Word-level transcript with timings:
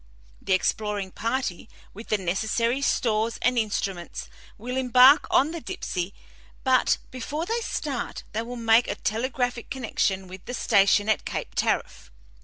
The 0.41 0.53
exploring 0.53 1.11
party, 1.11 1.69
with 1.93 2.07
the 2.07 2.17
necessary 2.17 2.81
stores 2.81 3.37
and 3.43 3.55
instruments, 3.55 4.29
will 4.57 4.75
embark 4.75 5.27
on 5.29 5.51
the 5.51 5.61
Dipsey, 5.61 6.15
but 6.63 6.97
before 7.11 7.45
they 7.45 7.61
start 7.61 8.23
they 8.31 8.41
will 8.41 8.55
make 8.55 8.87
a 8.87 8.95
telegraphic 8.95 9.69
connection 9.69 10.27
with 10.27 10.43
the 10.45 10.55
station 10.55 11.07
at 11.07 11.23
Cape 11.23 11.53
Tariff. 11.53 12.09